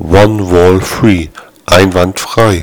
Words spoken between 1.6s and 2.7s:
einwandfrei.